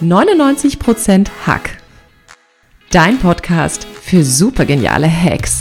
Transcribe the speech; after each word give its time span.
99% 0.00 1.28
Hack. 1.46 1.78
Dein 2.90 3.18
Podcast 3.18 3.84
für 3.84 4.24
supergeniale 4.24 5.10
Hacks. 5.10 5.58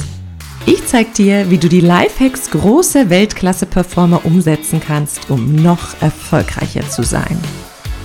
Ich 0.66 0.86
zeig 0.86 1.14
dir, 1.14 1.50
wie 1.50 1.58
du 1.58 1.68
die 1.70 1.82
Lifehacks 1.82 2.52
großer 2.52 3.10
Weltklasse-Performer 3.10 4.26
umsetzen 4.26 4.82
kannst, 4.86 5.30
um 5.30 5.56
noch 5.56 6.02
erfolgreicher 6.02 6.88
zu 6.90 7.04
sein. 7.04 7.38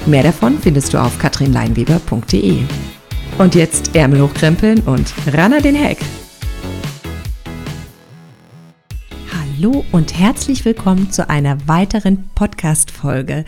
Mehr 0.06 0.22
davon 0.22 0.58
findest 0.58 0.95
du 0.95 0.98
auf 0.98 1.18
katrinleinweber.de. 1.18 2.62
Und 3.38 3.54
jetzt 3.54 3.94
Ärmel 3.94 4.22
hochkrempeln 4.22 4.80
und 4.80 5.12
ran 5.33 5.53
an 5.53 5.62
den 5.62 5.78
Hack. 5.78 5.99
Hallo 9.63 9.85
und 9.92 10.19
herzlich 10.19 10.65
willkommen 10.65 11.13
zu 11.13 11.31
einer 11.31 11.69
weiteren 11.69 12.24
Podcast-Folge. 12.35 13.45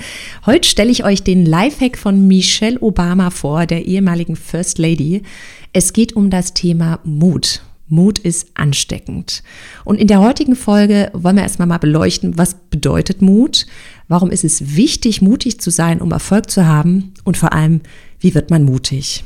Heute 0.47 0.69
stelle 0.69 0.93
ich 0.93 1.05
euch 1.05 1.25
den 1.25 1.45
Lifehack 1.45 1.99
von 1.99 2.29
Michelle 2.29 2.79
Obama 2.81 3.31
vor, 3.31 3.67
der 3.67 3.85
ehemaligen 3.85 4.37
First 4.37 4.79
Lady. 4.79 5.23
Es 5.73 5.93
geht 5.93 6.15
um 6.15 6.31
das 6.31 6.55
Thema 6.55 7.01
Mut. 7.03 7.63
Mut 7.89 8.21
ist 8.21 8.47
ansteckend. 8.55 9.43
Und 9.85 9.99
in 9.99 10.07
der 10.07 10.21
heutigen 10.21 10.55
Folge 10.55 11.11
wollen 11.15 11.35
wir 11.35 11.43
erstmal 11.43 11.67
mal 11.67 11.79
beleuchten, 11.79 12.39
was 12.39 12.55
bedeutet 12.71 13.21
Mut? 13.21 13.67
Warum 14.07 14.31
ist 14.31 14.45
es 14.45 14.77
wichtig, 14.77 15.21
mutig 15.21 15.61
zu 15.61 15.71
sein, 15.71 16.01
um 16.01 16.13
Erfolg 16.13 16.49
zu 16.49 16.65
haben? 16.65 17.13
Und 17.25 17.37
vor 17.37 17.53
allem, 17.53 17.81
wie 18.21 18.37
wird 18.37 18.51
man 18.51 18.63
mutig? 18.63 19.25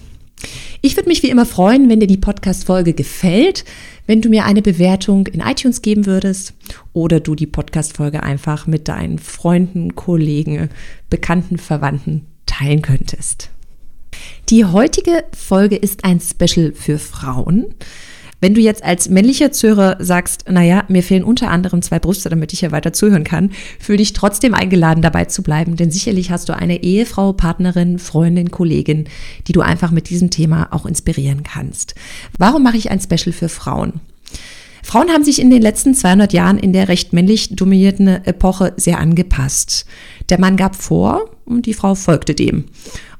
Ich 0.81 0.97
würde 0.97 1.09
mich 1.09 1.23
wie 1.23 1.31
immer 1.31 1.47
freuen, 1.47 1.89
wenn 1.89 2.01
dir 2.01 2.07
die 2.07 2.17
Podcast-Folge 2.17 2.93
gefällt, 2.93 3.65
wenn 4.07 4.21
du 4.23 4.29
mir 4.29 4.45
eine 4.45 4.63
Bewertung 4.63 5.27
in 5.27 5.41
iTunes 5.41 5.83
geben 5.83 6.07
würdest 6.07 6.55
oder 6.93 7.21
du 7.21 7.35
die 7.35 7.47
Podcast-Folge 7.47 8.23
einfach 8.23 8.67
mit 8.67 8.89
deinen 8.89 9.19
Freunden, 9.19 9.95
Kollegen, 9.97 10.71
Bekannten, 11.11 11.59
Verwandten 11.59 12.27
teilen 12.47 12.83
könntest. 12.83 13.51
Die 14.49 14.65
heutige 14.65 15.25
Folge 15.37 15.77
ist 15.77 16.05
ein 16.05 16.21
Special 16.21 16.73
für 16.73 16.99
Frauen. 16.99 17.75
Wenn 18.41 18.55
du 18.55 18.61
jetzt 18.61 18.85
als 18.85 19.09
männlicher 19.09 19.51
Zuhörer 19.51 19.97
sagst, 19.99 20.45
naja, 20.49 20.85
mir 20.89 21.03
fehlen 21.03 21.25
unter 21.25 21.51
anderem 21.51 21.83
zwei 21.83 21.99
Brüste, 21.99 22.29
damit 22.29 22.53
ich 22.53 22.61
hier 22.61 22.71
weiter 22.71 22.93
zuhören 22.93 23.25
kann, 23.25 23.51
fühl 23.81 23.97
dich 23.97 24.13
trotzdem 24.13 24.55
eingeladen, 24.55 25.03
dabei 25.03 25.25
zu 25.25 25.43
bleiben, 25.43 25.77
denn 25.77 25.91
sicherlich 25.91 26.31
hast 26.31 26.49
du 26.49 26.57
eine 26.57 26.83
Ehefrau, 26.83 27.33
Partnerin, 27.33 27.99
Freundin, 27.99 28.51
Kollegin, 28.51 29.09
die 29.49 29.53
du 29.53 29.61
einfach 29.61 29.91
mit 29.91 30.09
diesem 30.09 30.31
Thema 30.31 30.69
auch 30.71 30.87
inspirieren 30.87 31.43
kannst. 31.43 31.95
Warum 32.39 32.63
mache 32.63 32.77
ich 32.77 32.91
ein 32.91 33.01
Special 33.01 33.33
für 33.33 33.49
Frauen? 33.49 34.01
Frauen 34.83 35.11
haben 35.11 35.25
sich 35.25 35.41
in 35.41 35.51
den 35.51 35.61
letzten 35.61 35.93
200 35.93 36.33
Jahren 36.33 36.59
in 36.59 36.73
der 36.73 36.89
recht 36.89 37.13
männlich 37.13 37.55
dominierten 37.55 38.09
Epoche 38.09 38.73
sehr 38.77 38.99
angepasst. 38.99 39.85
Der 40.31 40.41
Mann 40.41 40.57
gab 40.57 40.77
vor 40.77 41.29
und 41.45 41.67
die 41.67 41.75
Frau 41.75 41.95
folgte 41.95 42.35
dem. 42.35 42.65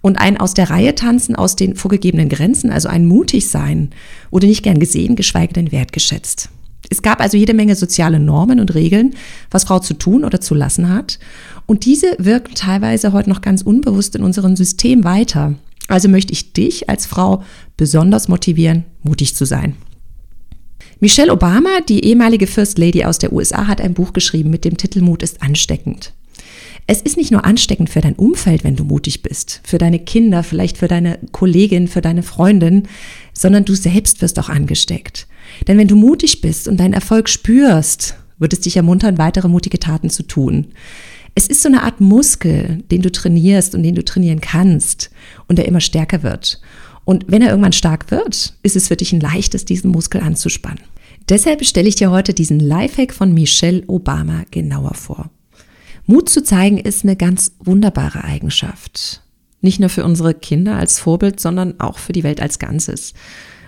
Und 0.01 0.17
ein 0.17 0.37
aus 0.37 0.55
der 0.55 0.71
Reihe 0.71 0.95
tanzen 0.95 1.35
aus 1.37 1.57
den 1.57 1.75
vorgegebenen 1.75 2.29
Grenzen, 2.29 2.71
also 2.71 2.89
ein 2.89 3.07
mutig 3.07 3.49
sein, 3.49 3.91
wurde 4.31 4.47
nicht 4.47 4.63
gern 4.63 4.79
gesehen, 4.79 5.17
geschweige 5.17 5.55
denn 5.55 5.73
wertgeschätzt. 5.73 6.51
Es 6.91 7.03
gab 7.03 7.21
also 7.21 7.37
jede 7.37 7.55
Menge 7.55 7.75
soziale 7.75 8.19
Normen 8.19 8.61
und 8.61 8.75
Regeln, 8.75 9.15
was 9.51 9.65
Frau 9.65 9.79
zu 9.79 9.95
tun 9.95 10.25
oder 10.25 10.41
zu 10.41 10.55
lassen 10.55 10.89
hat. 10.89 11.19
Und 11.67 11.85
diese 11.85 12.17
wirken 12.19 12.55
teilweise 12.55 13.13
heute 13.13 13.29
noch 13.29 13.43
ganz 13.43 13.63
unbewusst 13.63 14.17
in 14.17 14.23
unserem 14.23 14.57
System 14.57 15.05
weiter. 15.05 15.55
Also 15.89 16.09
möchte 16.09 16.33
ich 16.33 16.53
dich 16.53 16.89
als 16.89 17.07
Frau 17.07 17.43
besonders 17.77 18.29
motivieren, 18.29 18.85
mutig 19.03 19.35
zu 19.35 19.45
sein. 19.45 19.75
Michelle 21.01 21.33
Obama, 21.33 21.81
die 21.89 22.05
ehemalige 22.05 22.47
First 22.47 22.79
Lady 22.79 23.05
aus 23.05 23.19
der 23.19 23.33
USA, 23.33 23.67
hat 23.67 23.81
ein 23.81 23.95
Buch 23.95 24.13
geschrieben 24.13 24.51
mit 24.51 24.65
dem 24.65 24.77
Titel 24.77 25.01
Mut 25.01 25.23
ist 25.23 25.43
ansteckend. 25.43 26.13
Es 26.91 27.03
ist 27.03 27.19
nicht 27.19 27.31
nur 27.31 27.45
ansteckend 27.45 27.91
für 27.91 28.01
dein 28.01 28.15
Umfeld, 28.15 28.65
wenn 28.65 28.75
du 28.75 28.83
mutig 28.83 29.21
bist, 29.21 29.61
für 29.63 29.77
deine 29.77 29.99
Kinder, 29.99 30.43
vielleicht 30.43 30.79
für 30.79 30.89
deine 30.89 31.19
Kollegin, 31.33 31.87
für 31.87 32.01
deine 32.01 32.23
Freundin, 32.23 32.89
sondern 33.35 33.67
du 33.67 33.75
selbst 33.75 34.23
wirst 34.23 34.39
auch 34.39 34.49
angesteckt. 34.49 35.27
Denn 35.67 35.77
wenn 35.77 35.87
du 35.87 35.97
mutig 35.97 36.41
bist 36.41 36.67
und 36.67 36.81
deinen 36.81 36.95
Erfolg 36.95 37.29
spürst, 37.29 38.17
wird 38.39 38.55
es 38.55 38.61
dich 38.61 38.75
ermuntern, 38.75 39.19
weitere 39.19 39.49
mutige 39.49 39.79
Taten 39.79 40.09
zu 40.09 40.23
tun. 40.23 40.69
Es 41.35 41.47
ist 41.47 41.63
so 41.63 41.69
eine 41.69 41.83
Art 41.83 42.01
Muskel, 42.01 42.83
den 42.91 43.03
du 43.03 43.13
trainierst 43.13 43.75
und 43.75 43.83
den 43.83 43.95
du 43.95 44.03
trainieren 44.03 44.41
kannst 44.41 45.11
und 45.47 45.59
der 45.59 45.69
immer 45.69 45.83
stärker 45.83 46.23
wird. 46.23 46.59
Und 47.05 47.27
wenn 47.29 47.43
er 47.43 47.51
irgendwann 47.51 47.75
stark 47.75 48.11
wird, 48.11 48.55
ist 48.63 48.77
es 48.77 48.89
für 48.89 48.97
dich 48.97 49.13
ein 49.13 49.21
leichtes, 49.21 49.67
diesen 49.67 49.91
Muskel 49.91 50.23
anzuspannen. 50.23 50.81
Deshalb 51.29 51.67
stelle 51.67 51.89
ich 51.89 51.97
dir 51.97 52.11
heute 52.11 52.33
diesen 52.33 52.61
Lifehack 52.61 53.13
von 53.13 53.35
Michelle 53.35 53.85
Obama 53.89 54.45
genauer 54.51 54.95
vor. 54.95 55.31
Mut 56.11 56.31
zu 56.31 56.43
zeigen 56.43 56.79
ist 56.79 57.05
eine 57.05 57.17
ganz 57.17 57.53
wunderbare 57.59 58.25
Eigenschaft. 58.25 59.23
Nicht 59.61 59.79
nur 59.79 59.91
für 59.91 60.07
unsere 60.07 60.33
Kinder 60.33 60.77
als 60.77 60.99
Vorbild, 60.99 61.39
sondern 61.39 61.79
auch 61.81 61.99
für 61.99 62.15
die 62.15 62.23
Welt 62.23 62.41
als 62.41 62.59
Ganzes. 62.59 63.13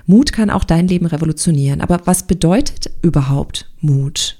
Mut 0.06 0.32
kann 0.32 0.48
auch 0.48 0.64
dein 0.64 0.88
Leben 0.88 1.04
revolutionieren. 1.04 1.82
Aber 1.82 2.00
was 2.06 2.26
bedeutet 2.26 2.92
überhaupt 3.02 3.70
Mut? 3.80 4.38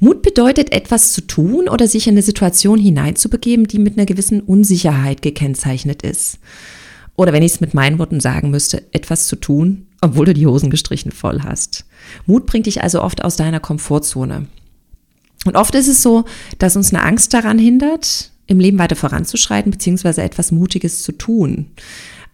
Mut 0.00 0.22
bedeutet, 0.22 0.72
etwas 0.72 1.12
zu 1.12 1.26
tun 1.26 1.68
oder 1.68 1.86
sich 1.86 2.06
in 2.06 2.14
eine 2.14 2.22
Situation 2.22 2.78
hineinzubegeben, 2.78 3.66
die 3.66 3.80
mit 3.80 3.98
einer 3.98 4.06
gewissen 4.06 4.40
Unsicherheit 4.40 5.20
gekennzeichnet 5.20 6.00
ist. 6.00 6.38
Oder 7.16 7.34
wenn 7.34 7.42
ich 7.42 7.52
es 7.52 7.60
mit 7.60 7.74
meinen 7.74 7.98
Worten 7.98 8.20
sagen 8.20 8.48
müsste, 8.50 8.82
etwas 8.92 9.26
zu 9.26 9.36
tun, 9.36 9.88
obwohl 10.00 10.24
du 10.24 10.32
die 10.32 10.46
Hosen 10.46 10.70
gestrichen 10.70 11.12
voll 11.12 11.42
hast. 11.42 11.84
Mut 12.24 12.46
bringt 12.46 12.64
dich 12.64 12.82
also 12.82 13.02
oft 13.02 13.22
aus 13.22 13.36
deiner 13.36 13.60
Komfortzone. 13.60 14.46
Und 15.44 15.56
oft 15.56 15.74
ist 15.74 15.88
es 15.88 16.02
so, 16.02 16.24
dass 16.58 16.76
uns 16.76 16.92
eine 16.92 17.02
Angst 17.02 17.34
daran 17.34 17.58
hindert, 17.58 18.32
im 18.46 18.60
Leben 18.60 18.78
weiter 18.78 18.96
voranzuschreiten, 18.96 19.70
beziehungsweise 19.70 20.22
etwas 20.22 20.52
Mutiges 20.52 21.02
zu 21.02 21.12
tun. 21.12 21.66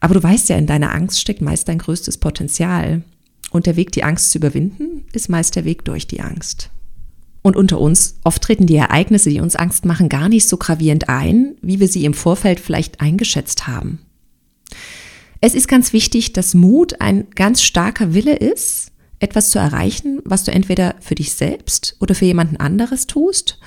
Aber 0.00 0.14
du 0.14 0.22
weißt 0.22 0.48
ja, 0.48 0.56
in 0.56 0.66
deiner 0.66 0.92
Angst 0.94 1.20
steckt 1.20 1.42
meist 1.42 1.68
dein 1.68 1.78
größtes 1.78 2.18
Potenzial. 2.18 3.02
Und 3.50 3.66
der 3.66 3.76
Weg, 3.76 3.92
die 3.92 4.04
Angst 4.04 4.30
zu 4.30 4.38
überwinden, 4.38 5.04
ist 5.12 5.28
meist 5.28 5.56
der 5.56 5.64
Weg 5.64 5.84
durch 5.84 6.06
die 6.06 6.20
Angst. 6.20 6.70
Und 7.42 7.56
unter 7.56 7.80
uns, 7.80 8.16
oft 8.24 8.42
treten 8.42 8.66
die 8.66 8.76
Ereignisse, 8.76 9.30
die 9.30 9.40
uns 9.40 9.56
Angst 9.56 9.84
machen, 9.84 10.08
gar 10.08 10.28
nicht 10.28 10.48
so 10.48 10.56
gravierend 10.56 11.08
ein, 11.08 11.56
wie 11.60 11.80
wir 11.80 11.88
sie 11.88 12.04
im 12.04 12.14
Vorfeld 12.14 12.60
vielleicht 12.60 13.00
eingeschätzt 13.00 13.66
haben. 13.66 13.98
Es 15.40 15.54
ist 15.54 15.66
ganz 15.66 15.92
wichtig, 15.92 16.32
dass 16.32 16.54
Mut 16.54 17.00
ein 17.00 17.26
ganz 17.34 17.62
starker 17.62 18.14
Wille 18.14 18.36
ist, 18.36 18.91
etwas 19.22 19.50
zu 19.50 19.58
erreichen, 19.58 20.20
was 20.24 20.44
du 20.44 20.52
entweder 20.52 20.96
für 21.00 21.14
dich 21.14 21.32
selbst 21.32 21.96
oder 22.00 22.14
für 22.14 22.24
jemanden 22.24 22.56
anderes 22.56 23.06
tust 23.06 23.58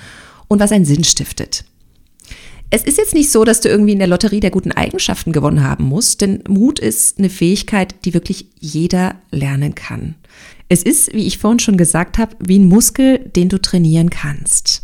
und 0.47 0.59
was 0.59 0.71
einen 0.71 0.85
Sinn 0.85 1.03
stiftet. 1.03 1.65
Es 2.71 2.83
ist 2.83 2.97
jetzt 2.97 3.13
nicht 3.13 3.31
so, 3.31 3.43
dass 3.43 3.61
du 3.61 3.69
irgendwie 3.69 3.93
in 3.93 3.99
der 3.99 4.07
Lotterie 4.07 4.39
der 4.39 4.51
guten 4.51 4.71
Eigenschaften 4.71 5.31
gewonnen 5.31 5.63
haben 5.63 5.85
musst, 5.85 6.21
denn 6.21 6.43
Mut 6.47 6.79
ist 6.79 7.19
eine 7.19 7.29
Fähigkeit, 7.29 7.95
die 8.05 8.13
wirklich 8.13 8.47
jeder 8.59 9.15
lernen 9.31 9.75
kann. 9.75 10.15
Es 10.67 10.81
ist, 10.81 11.13
wie 11.13 11.27
ich 11.27 11.37
vorhin 11.37 11.59
schon 11.59 11.77
gesagt 11.77 12.17
habe, 12.17 12.35
wie 12.39 12.59
ein 12.59 12.67
Muskel, 12.67 13.19
den 13.19 13.49
du 13.49 13.61
trainieren 13.61 14.09
kannst. 14.09 14.81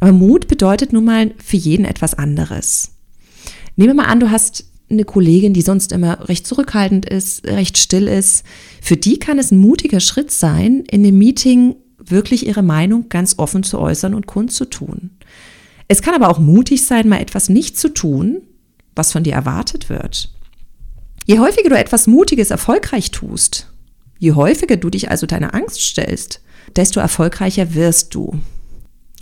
Aber 0.00 0.12
Mut 0.12 0.48
bedeutet 0.48 0.92
nun 0.92 1.04
mal 1.04 1.32
für 1.36 1.58
jeden 1.58 1.84
etwas 1.84 2.14
anderes. 2.14 2.92
Nehmen 3.76 3.90
wir 3.90 4.02
mal 4.02 4.10
an, 4.10 4.20
du 4.20 4.30
hast 4.30 4.64
eine 4.92 5.04
Kollegin, 5.04 5.54
die 5.54 5.62
sonst 5.62 5.92
immer 5.92 6.28
recht 6.28 6.46
zurückhaltend 6.46 7.06
ist, 7.06 7.46
recht 7.46 7.78
still 7.78 8.08
ist, 8.08 8.44
für 8.80 8.96
die 8.96 9.18
kann 9.18 9.38
es 9.38 9.50
ein 9.50 9.58
mutiger 9.58 10.00
Schritt 10.00 10.30
sein, 10.30 10.84
in 10.90 11.04
einem 11.04 11.18
Meeting 11.18 11.76
wirklich 11.98 12.46
ihre 12.46 12.62
Meinung 12.62 13.08
ganz 13.08 13.38
offen 13.38 13.62
zu 13.62 13.78
äußern 13.78 14.14
und 14.14 14.26
kundzutun. 14.26 15.10
Es 15.88 16.02
kann 16.02 16.14
aber 16.14 16.28
auch 16.30 16.38
mutig 16.38 16.84
sein, 16.86 17.08
mal 17.08 17.20
etwas 17.20 17.48
nicht 17.48 17.78
zu 17.78 17.88
tun, 17.88 18.42
was 18.94 19.12
von 19.12 19.24
dir 19.24 19.34
erwartet 19.34 19.88
wird. 19.88 20.30
Je 21.26 21.38
häufiger 21.38 21.68
du 21.68 21.78
etwas 21.78 22.06
Mutiges 22.06 22.50
erfolgreich 22.50 23.10
tust, 23.10 23.68
je 24.18 24.32
häufiger 24.32 24.76
du 24.76 24.90
dich 24.90 25.10
also 25.10 25.26
deiner 25.26 25.54
Angst 25.54 25.80
stellst, 25.80 26.40
desto 26.76 27.00
erfolgreicher 27.00 27.74
wirst 27.74 28.14
du. 28.14 28.40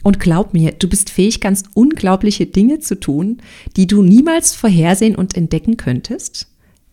Und 0.03 0.21
glaub 0.21 0.55
mir, 0.55 0.73
du 0.73 0.89
bist 0.89 1.11
fähig, 1.11 1.41
ganz 1.41 1.65
unglaubliche 1.75 2.47
Dinge 2.47 2.79
zu 2.79 2.99
tun, 2.99 3.39
die 3.77 3.87
du 3.87 4.03
niemals 4.03 4.55
vorhersehen 4.55 5.15
und 5.15 5.37
entdecken 5.37 5.77
könntest, 5.77 6.47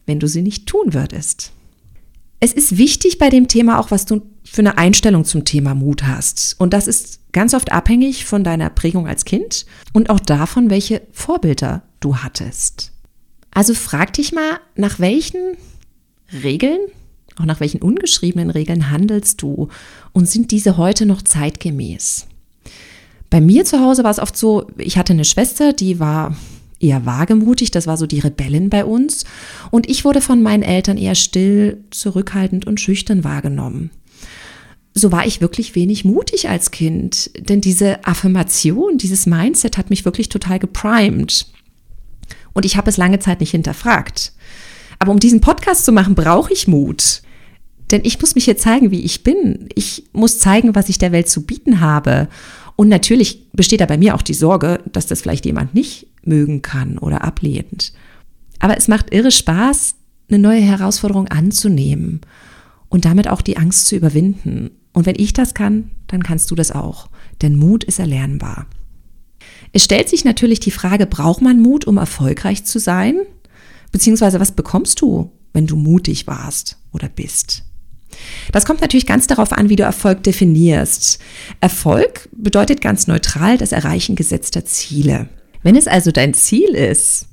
wenn 0.05 0.19
du 0.19 0.27
sie 0.27 0.41
nicht 0.41 0.67
tun 0.67 0.93
würdest. 0.93 1.51
Es 2.39 2.53
ist 2.53 2.77
wichtig 2.77 3.17
bei 3.17 3.29
dem 3.29 3.47
Thema 3.47 3.79
auch, 3.79 3.89
was 3.91 4.05
du 4.05 4.21
für 4.43 4.61
eine 4.61 4.77
Einstellung 4.77 5.25
zum 5.25 5.43
Thema 5.43 5.73
Mut 5.73 6.03
hast. 6.03 6.55
Und 6.59 6.73
das 6.73 6.87
ist 6.87 7.19
ganz 7.31 7.53
oft 7.53 7.71
abhängig 7.71 8.25
von 8.25 8.43
deiner 8.43 8.69
Prägung 8.69 9.07
als 9.07 9.25
Kind 9.25 9.65
und 9.93 10.09
auch 10.09 10.19
davon, 10.19 10.69
welche 10.69 11.01
Vorbilder 11.11 11.83
du 11.99 12.17
hattest. 12.17 12.91
Also 13.51 13.73
frag 13.73 14.13
dich 14.13 14.33
mal, 14.33 14.59
nach 14.75 14.99
welchen 14.99 15.57
Regeln, 16.43 16.79
auch 17.39 17.45
nach 17.45 17.59
welchen 17.59 17.81
ungeschriebenen 17.81 18.51
Regeln 18.51 18.91
handelst 18.91 19.41
du 19.41 19.69
und 20.13 20.29
sind 20.29 20.51
diese 20.51 20.77
heute 20.77 21.05
noch 21.05 21.21
zeitgemäß? 21.21 22.27
Bei 23.29 23.41
mir 23.41 23.65
zu 23.65 23.79
Hause 23.81 24.03
war 24.03 24.12
es 24.12 24.19
oft 24.19 24.38
so, 24.38 24.68
ich 24.77 24.97
hatte 24.97 25.13
eine 25.13 25.25
Schwester, 25.25 25.74
die 25.74 26.00
war 26.00 26.35
eher 26.79 27.06
wagemutig, 27.06 27.71
das 27.71 27.88
war 27.88 27.97
so 27.97 28.06
die 28.06 28.19
Rebellin 28.19 28.69
bei 28.69 28.85
uns. 28.85 29.25
Und 29.71 29.89
ich 29.89 30.06
wurde 30.06 30.21
von 30.21 30.41
meinen 30.41 30.63
Eltern 30.63 30.97
eher 30.97 31.15
still, 31.15 31.83
zurückhaltend 31.91 32.65
und 32.65 32.79
schüchtern 32.79 33.24
wahrgenommen. 33.24 33.89
So 34.94 35.12
war 35.12 35.25
ich 35.25 35.41
wirklich 35.41 35.75
wenig 35.75 36.06
mutig 36.06 36.50
als 36.50 36.71
Kind, 36.71 37.29
denn 37.38 37.62
diese 37.62 38.06
Affirmation, 38.06 38.97
dieses 38.97 39.25
Mindset 39.25 39.77
hat 39.77 39.89
mich 39.89 40.06
wirklich 40.06 40.30
total 40.30 40.59
geprimed. 40.59 41.47
Und 42.53 42.65
ich 42.65 42.77
habe 42.77 42.89
es 42.89 42.97
lange 42.97 43.19
Zeit 43.19 43.39
nicht 43.39 43.51
hinterfragt. 43.51 44.33
Aber 44.97 45.12
um 45.12 45.19
diesen 45.19 45.41
Podcast 45.41 45.85
zu 45.85 45.91
machen, 45.91 46.15
brauche 46.15 46.51
ich 46.51 46.68
Mut. 46.68 47.21
Denn 47.91 48.01
ich 48.03 48.19
muss 48.19 48.35
mich 48.35 48.45
hier 48.45 48.57
zeigen, 48.57 48.91
wie 48.91 49.01
ich 49.01 49.23
bin. 49.23 49.69
Ich 49.75 50.06
muss 50.12 50.39
zeigen, 50.39 50.75
was 50.75 50.89
ich 50.89 50.97
der 50.97 51.12
Welt 51.12 51.30
zu 51.30 51.45
bieten 51.45 51.80
habe. 51.80 52.27
Und 52.77 52.89
natürlich 52.89 53.50
besteht 53.51 53.81
da 53.81 53.88
bei 53.88 53.97
mir 53.97 54.15
auch 54.15 54.21
die 54.21 54.35
Sorge, 54.35 54.79
dass 54.94 55.07
das 55.07 55.21
vielleicht 55.21 55.45
jemand 55.45 55.74
nicht 55.74 56.07
mögen 56.24 56.62
kann 56.62 57.00
oder 57.00 57.24
ablehnt. 57.24 57.91
Aber 58.59 58.77
es 58.77 58.88
macht 58.88 59.13
irre 59.13 59.31
Spaß, 59.31 59.95
eine 60.29 60.39
neue 60.39 60.62
Herausforderung 60.62 61.27
anzunehmen 61.27 62.21
und 62.88 63.03
damit 63.03 63.27
auch 63.27 63.41
die 63.41 63.57
Angst 63.57 63.88
zu 63.88 63.95
überwinden. 63.95 64.71
Und 64.94 65.07
wenn 65.07 65.15
ich 65.18 65.33
das 65.33 65.56
kann, 65.56 65.89
dann 66.06 66.21
kannst 66.21 66.51
du 66.51 66.56
das 66.56 66.71
auch. 66.71 67.09
Denn 67.41 67.56
Mut 67.56 67.83
ist 67.83 68.00
erlernbar. 68.00 68.68
Es 69.73 69.83
stellt 69.83 70.07
sich 70.07 70.23
natürlich 70.23 70.59
die 70.59 70.71
Frage, 70.71 71.07
braucht 71.07 71.41
man 71.41 71.59
Mut, 71.59 71.85
um 71.85 71.97
erfolgreich 71.97 72.63
zu 72.63 72.80
sein? 72.80 73.18
Beziehungsweise 73.91 74.39
was 74.39 74.51
bekommst 74.51 75.01
du, 75.01 75.31
wenn 75.51 75.65
du 75.65 75.75
mutig 75.75 76.27
warst 76.27 76.77
oder 76.91 77.09
bist? 77.09 77.66
Das 78.51 78.65
kommt 78.65 78.81
natürlich 78.81 79.06
ganz 79.06 79.27
darauf 79.27 79.51
an, 79.51 79.69
wie 79.69 79.75
du 79.75 79.83
Erfolg 79.83 80.24
definierst. 80.24 81.19
Erfolg 81.62 82.30
bedeutet 82.31 82.81
ganz 82.81 83.07
neutral 83.07 83.57
das 83.57 83.71
Erreichen 83.71 84.15
gesetzter 84.15 84.65
Ziele. 84.65 85.30
Wenn 85.63 85.75
es 85.75 85.88
also 85.88 86.12
dein 86.12 86.33
Ziel 86.33 86.69
ist, 86.69 87.27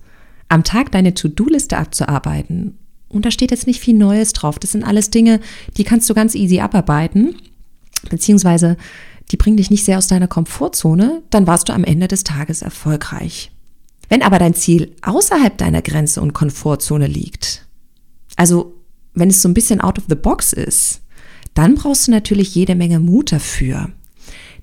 am 0.48 0.64
Tag 0.64 0.92
deine 0.92 1.14
To-Do-Liste 1.14 1.76
abzuarbeiten, 1.76 2.78
und 3.08 3.24
da 3.24 3.30
steht 3.30 3.52
jetzt 3.52 3.66
nicht 3.66 3.80
viel 3.80 3.94
Neues 3.94 4.32
drauf, 4.32 4.58
das 4.58 4.72
sind 4.72 4.82
alles 4.82 5.10
Dinge, 5.10 5.40
die 5.76 5.84
kannst 5.84 6.10
du 6.10 6.14
ganz 6.14 6.34
easy 6.34 6.60
abarbeiten, 6.60 7.36
beziehungsweise 8.10 8.76
die 9.30 9.36
bringen 9.36 9.56
dich 9.56 9.70
nicht 9.70 9.84
sehr 9.84 9.98
aus 9.98 10.08
deiner 10.08 10.28
Komfortzone, 10.28 11.22
dann 11.30 11.46
warst 11.46 11.68
du 11.68 11.72
am 11.72 11.84
Ende 11.84 12.08
des 12.08 12.24
Tages 12.24 12.62
erfolgreich. 12.62 13.52
Wenn 14.08 14.22
aber 14.22 14.38
dein 14.38 14.54
Ziel 14.54 14.94
außerhalb 15.02 15.56
deiner 15.56 15.80
Grenze 15.80 16.20
und 16.20 16.34
Komfortzone 16.34 17.06
liegt, 17.06 17.66
also 18.36 18.74
wenn 19.14 19.30
es 19.30 19.42
so 19.42 19.48
ein 19.48 19.54
bisschen 19.54 19.80
out 19.80 19.98
of 19.98 20.04
the 20.08 20.14
box 20.14 20.52
ist, 20.52 21.00
dann 21.54 21.76
brauchst 21.76 22.08
du 22.08 22.10
natürlich 22.10 22.54
jede 22.54 22.74
Menge 22.74 23.00
Mut 23.00 23.32
dafür. 23.32 23.90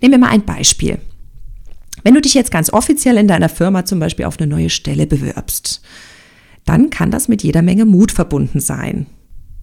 Nehmen 0.02 0.14
wir 0.14 0.18
mal 0.20 0.30
ein 0.30 0.46
Beispiel. 0.46 1.00
Wenn 2.04 2.14
du 2.14 2.22
dich 2.22 2.34
jetzt 2.34 2.52
ganz 2.52 2.72
offiziell 2.72 3.18
in 3.18 3.28
deiner 3.28 3.50
Firma 3.50 3.86
zum 3.86 4.00
Beispiel 4.00 4.26
auf 4.26 4.40
eine 4.40 4.48
neue 4.48 4.70
Stelle 4.70 5.08
bewirbst, 5.08 5.82
dann 6.66 6.90
kann 6.90 7.12
das 7.12 7.28
mit 7.28 7.44
jeder 7.44 7.62
Menge 7.62 7.86
Mut 7.86 8.12
verbunden 8.12 8.60
sein. 8.60 9.08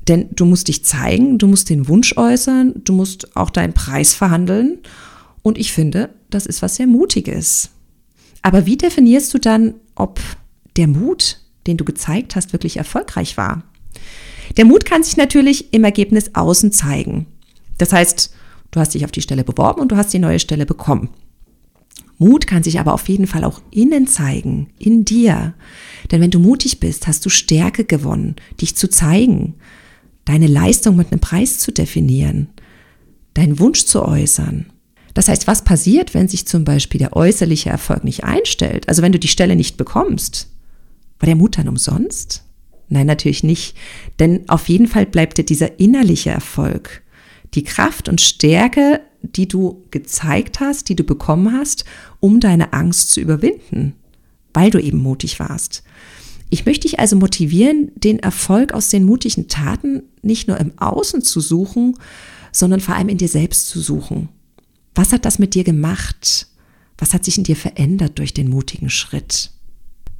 Denn 0.09 0.29
du 0.33 0.47
musst 0.47 0.69
dich 0.69 0.85
zeigen, 0.85 1.39
du 1.39 1.47
musst 1.47 1.69
den 1.69 1.89
Wunsch 1.89 2.17
äußern, 2.17 2.75
du 2.85 2.93
musst 2.95 3.37
auch 3.37 3.51
deinen 3.51 3.75
Preis 3.75 4.15
verhandeln. 4.15 4.79
Und 5.43 5.59
ich 5.59 5.73
finde, 5.73 6.15
das 6.31 6.47
ist 6.47 6.63
was 6.63 6.77
sehr 6.77 6.87
Mutiges. 6.87 7.71
Aber 8.43 8.67
wie 8.67 8.77
definierst 8.77 9.35
du 9.35 9.39
dann, 9.39 9.75
ob 9.95 10.21
der 10.77 10.87
Mut, 10.87 11.41
den 11.67 11.77
du 11.77 11.85
gezeigt 11.85 12.37
hast, 12.37 12.53
wirklich 12.53 12.79
erfolgreich 12.79 13.37
war? 13.37 13.65
Der 14.57 14.65
Mut 14.65 14.85
kann 14.85 15.03
sich 15.03 15.17
natürlich 15.17 15.73
im 15.73 15.85
Ergebnis 15.85 16.35
außen 16.35 16.73
zeigen. 16.73 17.27
Das 17.77 17.93
heißt, 17.93 18.33
du 18.71 18.81
hast 18.81 18.95
dich 18.95 19.05
auf 19.05 19.13
die 19.13 19.23
Stelle 19.23 19.45
beworben 19.45 19.81
und 19.81 19.93
du 19.93 19.97
hast 19.97 20.13
die 20.13 20.19
neue 20.19 20.39
Stelle 20.39 20.67
bekommen. 20.67 21.11
Mut 22.19 22.49
kann 22.49 22.65
sich 22.65 22.81
aber 22.81 22.95
auf 22.95 23.09
jeden 23.09 23.29
Fall 23.29 23.45
auch 23.45 23.61
innen 23.71 24.09
zeigen, 24.09 24.71
in 24.79 25.05
dir. 25.05 25.55
Denn 26.11 26.21
wenn 26.21 26.33
du 26.33 26.41
mutig 26.41 26.81
bist, 26.81 27.07
hast 27.07 27.25
du 27.25 27.31
Stärke 27.31 27.85
gewonnen, 27.85 28.37
dich 28.61 28.75
zu 28.75 28.91
zeigen, 28.91 29.55
deine 30.25 30.49
Leistung 30.49 30.97
mit 30.97 31.13
einem 31.13 31.21
Preis 31.21 31.59
zu 31.59 31.73
definieren, 31.73 32.49
deinen 33.35 33.61
Wunsch 33.61 33.85
zu 33.85 34.05
äußern. 34.05 34.67
Das 35.15 35.29
heißt, 35.29 35.47
was 35.47 35.65
passiert, 35.65 36.13
wenn 36.13 36.29
sich 36.29 36.47
zum 36.47 36.65
Beispiel 36.65 36.99
der 36.99 37.17
äußerliche 37.17 37.71
Erfolg 37.71 38.05
nicht 38.05 38.25
einstellt? 38.25 38.89
Also 38.89 39.03
wenn 39.03 39.13
du 39.13 39.19
die 39.19 39.29
Stelle 39.29 39.57
nicht 39.57 39.77
bekommst, 39.77 40.49
war 41.19 41.27
der 41.27 41.37
Mut 41.37 41.57
dann 41.57 41.69
umsonst? 41.69 42.45
Nein, 42.89 43.07
natürlich 43.07 43.43
nicht. 43.43 43.77
Denn 44.19 44.49
auf 44.49 44.69
jeden 44.69 44.87
Fall 44.87 45.07
bleibt 45.07 45.39
dir 45.39 45.45
dieser 45.45 45.79
innerliche 45.79 46.31
Erfolg, 46.31 47.03
die 47.55 47.65
Kraft 47.65 48.09
und 48.09 48.21
Stärke, 48.21 49.01
die 49.23 49.49
du 49.49 49.85
gezeigt 49.91 50.61
hast, 50.61 50.89
die 50.89 50.97
du 50.97 51.05
bekommen 51.05 51.53
hast, 51.53 51.85
um 52.21 52.41
deine 52.41 52.73
Angst 52.73 53.11
zu 53.11 53.21
überwinden, 53.21 53.95
weil 54.55 54.71
du 54.71 54.81
eben 54.81 54.99
mutig 54.99 55.41
warst. 55.41 55.83
Ich 56.51 56.65
möchte 56.65 56.89
dich 56.89 56.99
also 56.99 57.17
motivieren, 57.17 57.91
den 57.95 58.21
Erfolg 58.21 58.73
aus 58.73 58.89
den 58.89 59.05
mutigen 59.05 59.49
Taten 59.49 60.05
nicht 60.23 60.49
nur 60.49 60.59
im 60.59 60.79
Außen 60.79 61.23
zu 61.23 61.41
suchen, 61.41 61.97
sondern 62.53 62.81
vor 62.81 62.95
allem 62.95 63.11
in 63.11 63.19
dir 63.19 63.29
selbst 63.29 63.69
zu 63.69 63.81
suchen. 63.81 64.31
Was 64.95 65.13
hat 65.13 65.27
das 65.27 65.39
mit 65.39 65.55
dir 65.55 65.65
gemacht? 65.65 66.47
Was 66.97 67.13
hat 67.13 67.25
sich 67.25 67.37
in 67.37 67.45
dir 67.45 67.57
verändert 67.57 68.19
durch 68.19 68.33
den 68.33 68.49
mutigen 68.49 68.89
Schritt? 68.89 69.51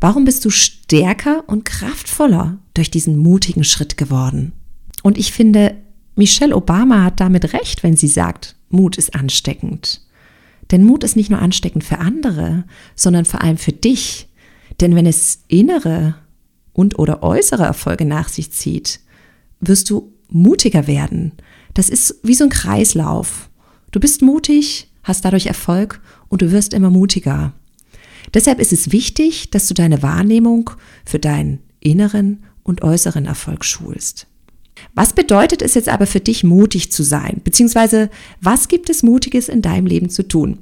Warum 0.01 0.25
bist 0.25 0.45
du 0.45 0.51
stärker 0.51 1.45
und 1.49 1.65
kraftvoller 1.65 2.59
durch 2.75 2.91
diesen 2.91 3.17
mutigen 3.17 3.65
Schritt 3.65 3.97
geworden? 3.97 4.53
Und 5.03 5.19
ich 5.19 5.33
finde, 5.33 5.77
Michelle 6.15 6.55
Obama 6.55 7.05
hat 7.05 7.21
damit 7.21 7.53
recht, 7.53 7.83
wenn 7.83 7.97
sie 7.97 8.09
sagt, 8.09 8.57
Mut 8.71 8.99
ist 8.99 9.15
ansteckend. 9.15 10.03
Denn 10.71 10.85
Mut 10.85 11.05
ist 11.05 11.17
nicht 11.17 11.31
nur 11.31 11.41
ansteckend 11.41 11.85
für 11.85 11.99
andere, 11.99 12.65
sondern 12.95 13.25
vor 13.25 13.43
allem 13.43 13.57
für 13.57 13.73
dich. 13.73 14.29
Denn 14.81 14.95
wenn 14.95 15.07
es 15.07 15.45
innere 15.49 16.17
und 16.73 16.99
oder 16.99 17.23
äußere 17.23 17.65
Erfolge 17.65 18.05
nach 18.05 18.29
sich 18.29 18.53
zieht, 18.53 19.01
wirst 19.61 19.91
du 19.91 20.13
mutiger 20.29 20.87
werden. 20.87 21.33
Das 21.75 21.89
ist 21.89 22.17
wie 22.23 22.35
so 22.35 22.45
ein 22.45 22.51
Kreislauf. 22.51 23.49
Du 23.91 24.01
bist 24.01 24.23
mutig, 24.23 24.93
hast 25.03 25.25
dadurch 25.25 25.47
Erfolg 25.47 26.01
und 26.29 26.43
du 26.43 26.53
wirst 26.53 26.75
immer 26.75 26.91
mutiger. 26.91 27.55
Deshalb 28.35 28.61
ist 28.61 28.73
es 28.73 28.93
wichtig, 28.93 29.51
dass 29.51 29.69
du 29.69 29.75
deine 29.75 30.03
Wahrnehmung 30.03 30.71
für 31.05 31.19
deinen 31.19 31.61
inneren 31.81 32.45
und 32.63 32.83
äußeren 32.83 33.27
Erfolg 33.27 33.65
schulst. 33.65 34.27
Was 34.95 35.13
bedeutet 35.13 35.63
es 35.63 35.75
jetzt 35.75 35.89
aber 35.89 36.07
für 36.07 36.21
dich, 36.21 36.45
mutig 36.45 36.93
zu 36.93 37.03
sein? 37.03 37.41
Beziehungsweise, 37.43 38.11
was 38.41 38.69
gibt 38.69 38.91
es 38.91 39.03
Mutiges 39.03 39.49
in 39.49 39.63
deinem 39.63 39.87
Leben 39.87 40.11
zu 40.11 40.27
tun? 40.27 40.59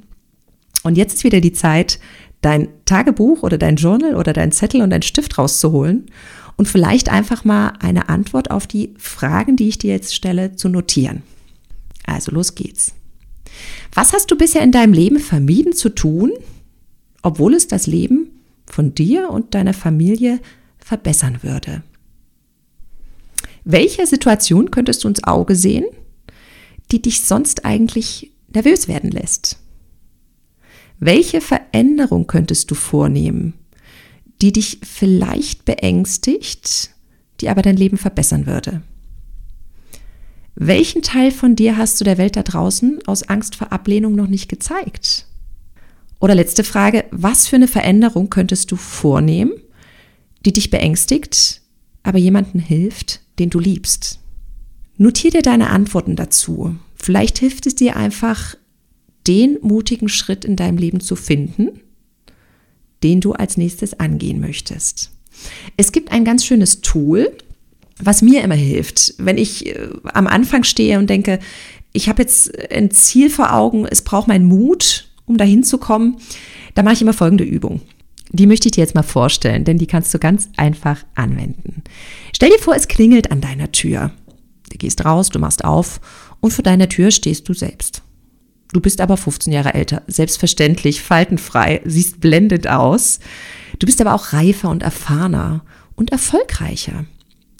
Und 0.82 0.96
jetzt 0.96 1.14
ist 1.14 1.24
wieder 1.24 1.40
die 1.40 1.52
Zeit, 1.52 1.98
dein 2.40 2.68
Tagebuch 2.84 3.42
oder 3.42 3.58
dein 3.58 3.76
Journal 3.76 4.14
oder 4.14 4.32
dein 4.32 4.52
Zettel 4.52 4.82
und 4.82 4.90
dein 4.90 5.02
Stift 5.02 5.38
rauszuholen 5.38 6.06
und 6.56 6.68
vielleicht 6.68 7.08
einfach 7.08 7.44
mal 7.44 7.74
eine 7.80 8.08
Antwort 8.08 8.50
auf 8.50 8.66
die 8.66 8.94
Fragen, 8.98 9.56
die 9.56 9.68
ich 9.68 9.78
dir 9.78 9.92
jetzt 9.92 10.14
stelle, 10.14 10.56
zu 10.56 10.68
notieren. 10.68 11.22
Also 12.06 12.30
los 12.30 12.54
geht's. 12.54 12.92
Was 13.94 14.12
hast 14.12 14.30
du 14.30 14.36
bisher 14.36 14.62
in 14.62 14.72
deinem 14.72 14.92
Leben 14.92 15.18
vermieden 15.18 15.72
zu 15.72 15.88
tun, 15.88 16.32
obwohl 17.22 17.54
es 17.54 17.66
das 17.68 17.86
Leben 17.86 18.30
von 18.66 18.94
dir 18.94 19.30
und 19.30 19.54
deiner 19.54 19.74
Familie 19.74 20.40
verbessern 20.78 21.42
würde? 21.42 21.82
Welche 23.64 24.06
Situation 24.06 24.70
könntest 24.70 25.02
du 25.02 25.08
ins 25.08 25.24
Auge 25.24 25.56
sehen, 25.56 25.86
die 26.92 27.02
dich 27.02 27.22
sonst 27.22 27.64
eigentlich 27.64 28.30
nervös 28.54 28.86
werden 28.86 29.10
lässt? 29.10 29.58
Welche 30.98 31.40
Veränderung 31.40 32.26
könntest 32.26 32.70
du 32.70 32.74
vornehmen, 32.74 33.54
die 34.40 34.52
dich 34.52 34.78
vielleicht 34.82 35.64
beängstigt, 35.64 36.90
die 37.40 37.48
aber 37.48 37.62
dein 37.62 37.76
Leben 37.76 37.98
verbessern 37.98 38.46
würde? 38.46 38.82
Welchen 40.54 41.02
Teil 41.02 41.32
von 41.32 41.54
dir 41.54 41.76
hast 41.76 42.00
du 42.00 42.04
der 42.04 42.16
Welt 42.16 42.36
da 42.36 42.42
draußen 42.42 43.00
aus 43.06 43.24
Angst 43.24 43.56
vor 43.56 43.72
Ablehnung 43.72 44.14
noch 44.14 44.26
nicht 44.26 44.48
gezeigt? 44.48 45.26
Oder 46.20 46.34
letzte 46.34 46.64
Frage, 46.64 47.04
was 47.10 47.46
für 47.46 47.56
eine 47.56 47.68
Veränderung 47.68 48.30
könntest 48.30 48.70
du 48.70 48.76
vornehmen, 48.76 49.52
die 50.44 50.52
dich 50.52 50.70
beängstigt, 50.70 51.60
aber 52.02 52.18
jemandem 52.18 52.60
hilft, 52.60 53.20
den 53.38 53.50
du 53.50 53.58
liebst. 53.58 54.20
Notier 54.96 55.30
dir 55.30 55.42
deine 55.42 55.70
Antworten 55.70 56.16
dazu. 56.16 56.76
Vielleicht 56.94 57.38
hilft 57.38 57.66
es 57.66 57.74
dir 57.74 57.96
einfach, 57.96 58.56
den 59.26 59.58
mutigen 59.60 60.08
Schritt 60.08 60.44
in 60.44 60.56
deinem 60.56 60.78
Leben 60.78 61.00
zu 61.00 61.16
finden, 61.16 61.80
den 63.02 63.20
du 63.20 63.32
als 63.32 63.56
nächstes 63.56 63.98
angehen 63.98 64.40
möchtest. 64.40 65.10
Es 65.76 65.92
gibt 65.92 66.12
ein 66.12 66.24
ganz 66.24 66.44
schönes 66.44 66.80
Tool, 66.80 67.36
was 67.98 68.22
mir 68.22 68.42
immer 68.42 68.54
hilft, 68.54 69.14
wenn 69.18 69.38
ich 69.38 69.66
äh, 69.66 69.88
am 70.04 70.26
Anfang 70.26 70.64
stehe 70.64 70.98
und 70.98 71.10
denke, 71.10 71.40
ich 71.92 72.08
habe 72.08 72.22
jetzt 72.22 72.70
ein 72.70 72.90
Ziel 72.90 73.30
vor 73.30 73.54
Augen, 73.54 73.86
es 73.86 74.02
braucht 74.02 74.28
meinen 74.28 74.46
Mut, 74.46 75.05
um 75.26 75.36
dahin 75.36 75.62
zu 75.62 75.78
kommen, 75.78 76.16
da 76.74 76.82
mache 76.82 76.94
ich 76.94 77.02
immer 77.02 77.12
folgende 77.12 77.44
Übung. 77.44 77.80
Die 78.30 78.46
möchte 78.46 78.68
ich 78.68 78.72
dir 78.72 78.80
jetzt 78.80 78.94
mal 78.94 79.02
vorstellen, 79.02 79.64
denn 79.64 79.78
die 79.78 79.86
kannst 79.86 80.12
du 80.12 80.18
ganz 80.18 80.48
einfach 80.56 81.04
anwenden. 81.14 81.82
Stell 82.34 82.50
dir 82.50 82.58
vor, 82.58 82.74
es 82.74 82.88
klingelt 82.88 83.30
an 83.30 83.40
deiner 83.40 83.70
Tür. 83.70 84.10
Du 84.70 84.78
gehst 84.78 85.04
raus, 85.04 85.28
du 85.28 85.38
machst 85.38 85.64
auf 85.64 86.00
und 86.40 86.52
vor 86.52 86.64
deiner 86.64 86.88
Tür 86.88 87.10
stehst 87.10 87.48
du 87.48 87.54
selbst. 87.54 88.02
Du 88.72 88.80
bist 88.80 89.00
aber 89.00 89.16
15 89.16 89.52
Jahre 89.52 89.74
älter, 89.74 90.02
selbstverständlich, 90.08 91.00
faltenfrei, 91.00 91.82
siehst 91.84 92.20
blendend 92.20 92.66
aus. 92.66 93.20
Du 93.78 93.86
bist 93.86 94.00
aber 94.00 94.14
auch 94.14 94.32
reifer 94.32 94.70
und 94.70 94.82
erfahrener 94.82 95.64
und 95.94 96.10
erfolgreicher. 96.10 97.04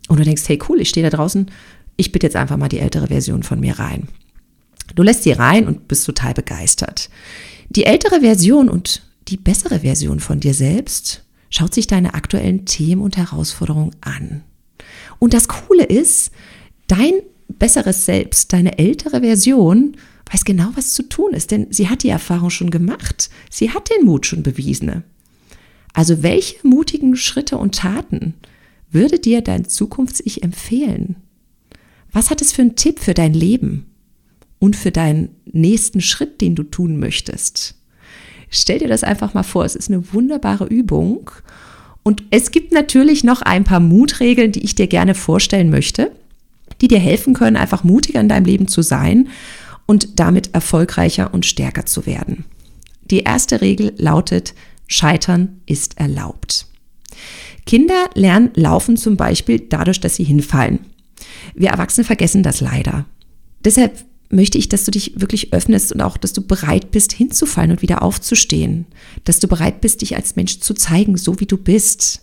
Und 0.09 0.19
du 0.19 0.25
denkst, 0.25 0.43
hey 0.47 0.59
cool, 0.69 0.81
ich 0.81 0.89
stehe 0.89 1.09
da 1.09 1.17
draußen, 1.17 1.51
ich 1.97 2.13
bitte 2.13 2.27
jetzt 2.27 2.37
einfach 2.37 2.57
mal 2.57 2.69
die 2.69 2.81
ältere 2.81 3.07
Version 3.07 3.45
von 3.45 3.61
mir 3.61 3.79
rein. 3.79 4.09
Du 4.95 5.03
lässt 5.03 5.23
sie 5.23 5.33
rein 5.33 5.67
und 5.67 5.89
bist 5.89 6.07
total 6.07 6.35
begeistert. 6.35 7.09
Die 7.71 7.85
ältere 7.85 8.21
Version 8.21 8.69
und 8.69 9.03
die 9.29 9.37
bessere 9.37 9.81
Version 9.81 10.21
von 10.21 10.41
dir 10.41 10.55
selbst, 10.55 11.25
schaut 11.51 11.75
sich 11.75 11.87
deine 11.87 12.15
aktuellen 12.15 12.65
Themen 12.65 13.03
und 13.03 13.17
Herausforderungen 13.17 13.95
an. 14.01 14.43
Und 15.19 15.35
das 15.35 15.49
Coole 15.49 15.85
ist, 15.85 16.31
dein 16.87 17.13
besseres 17.49 18.05
Selbst, 18.05 18.53
deine 18.53 18.79
ältere 18.79 19.21
Version, 19.21 19.97
weiß 20.31 20.45
genau, 20.45 20.71
was 20.75 20.93
zu 20.93 21.03
tun 21.05 21.33
ist, 21.33 21.51
denn 21.51 21.69
sie 21.71 21.89
hat 21.89 22.03
die 22.03 22.09
Erfahrung 22.09 22.51
schon 22.51 22.71
gemacht. 22.71 23.31
Sie 23.51 23.71
hat 23.71 23.91
den 23.91 24.05
Mut 24.05 24.27
schon 24.27 24.43
bewiesen. 24.43 25.05
Also 25.93 26.23
welche 26.23 26.57
mutigen 26.67 27.17
Schritte 27.17 27.57
und 27.57 27.77
Taten 27.77 28.35
würde 28.91 29.19
dir 29.19 29.41
dein 29.41 29.65
Zukunfts-Ich 29.65 30.43
empfehlen? 30.43 31.17
Was 32.13 32.31
hat 32.31 32.41
es 32.43 32.53
für 32.53 32.63
einen 32.63 32.77
Tipp 32.77 32.99
für 33.01 33.15
dein 33.15 33.35
Leben 33.35 33.87
und 34.59 34.77
für 34.77 34.91
deinen 34.91 35.31
nächsten 35.45 36.01
Schritt, 36.01 36.41
den 36.41 36.55
du 36.55 36.63
tun 36.63 36.99
möchtest? 36.99 37.75
Stell 38.49 38.79
dir 38.79 38.89
das 38.89 39.05
einfach 39.05 39.35
mal 39.35 39.43
vor. 39.43 39.65
Es 39.65 39.75
ist 39.75 39.91
eine 39.91 40.13
wunderbare 40.13 40.67
Übung. 40.67 41.31
Und 42.03 42.23
es 42.31 42.53
gibt 42.53 42.73
natürlich 42.73 43.25
noch 43.25 43.43
ein 43.43 43.65
paar 43.65 43.81
Mutregeln, 43.81 44.53
die 44.53 44.65
ich 44.65 44.75
dir 44.75 44.87
gerne 44.87 45.15
vorstellen 45.15 45.71
möchte, 45.71 46.13
die 46.81 46.89
dir 46.89 47.01
helfen 47.01 47.35
können, 47.35 47.57
einfach 47.57 47.85
mutiger 47.85 48.21
in 48.21 48.29
deinem 48.29 48.45
Leben 48.45 48.69
zu 48.69 48.83
sein 48.83 49.29
und 49.87 50.21
damit 50.21 50.55
erfolgreicher 50.55 51.35
und 51.35 51.47
stärker 51.47 51.87
zu 51.87 52.07
werden. 52.07 52.45
Die 53.11 53.21
erste 53.21 53.61
Regel 53.61 53.93
lautet, 53.97 54.55
Scheitern 54.87 55.61
ist 55.67 55.99
erlaubt. 55.99 56.67
Kinder 57.67 58.11
lernen 58.15 58.51
laufen 58.55 58.97
zum 58.97 59.17
Beispiel 59.17 59.61
dadurch, 59.61 60.01
dass 60.01 60.17
sie 60.17 60.25
hinfallen. 60.25 60.81
Wir 61.55 61.71
Erwachsene 61.71 62.05
vergessen 62.05 62.43
das 62.43 62.61
leider. 62.61 63.07
Deshalb 63.65 64.05
möchte 64.29 64.59
ich, 64.59 64.69
dass 64.69 64.85
du 64.85 64.91
dich 64.91 65.21
wirklich 65.21 65.53
öffnest 65.53 65.93
und 65.93 66.01
auch, 66.01 66.17
dass 66.17 66.33
du 66.33 66.43
bereit 66.43 66.91
bist, 66.91 67.13
hinzufallen 67.13 67.71
und 67.71 67.83
wieder 67.83 68.03
aufzustehen. 68.03 68.87
Dass 69.25 69.41
du 69.41 69.49
bereit 69.49 69.81
bist, 69.81 70.03
dich 70.03 70.17
als 70.17 70.37
Mensch 70.37 70.61
zu 70.61 70.75
zeigen, 70.75 71.17
so 71.17 71.39
wie 71.41 71.47
du 71.47 71.57
bist. 71.57 72.23